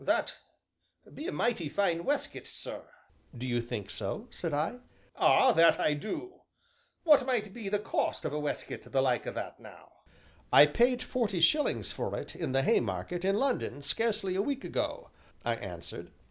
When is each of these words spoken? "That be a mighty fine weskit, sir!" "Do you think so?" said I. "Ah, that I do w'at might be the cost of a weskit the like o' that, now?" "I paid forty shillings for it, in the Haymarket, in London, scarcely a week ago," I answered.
"That 0.03 0.35
be 1.13 1.27
a 1.27 1.31
mighty 1.31 1.69
fine 1.69 2.03
weskit, 2.03 2.47
sir!" 2.47 2.85
"Do 3.37 3.45
you 3.45 3.61
think 3.61 3.91
so?" 3.91 4.27
said 4.31 4.51
I. 4.51 4.79
"Ah, 5.15 5.51
that 5.51 5.79
I 5.79 5.93
do 5.93 6.41
w'at 7.05 7.23
might 7.23 7.53
be 7.53 7.69
the 7.69 7.77
cost 7.77 8.25
of 8.25 8.33
a 8.33 8.39
weskit 8.41 8.91
the 8.91 8.99
like 9.03 9.27
o' 9.27 9.31
that, 9.33 9.59
now?" 9.59 9.91
"I 10.51 10.65
paid 10.65 11.03
forty 11.03 11.39
shillings 11.39 11.91
for 11.91 12.17
it, 12.17 12.35
in 12.35 12.51
the 12.51 12.63
Haymarket, 12.63 13.23
in 13.23 13.35
London, 13.35 13.83
scarcely 13.83 14.33
a 14.35 14.41
week 14.41 14.63
ago," 14.63 15.11
I 15.45 15.53
answered. 15.57 16.09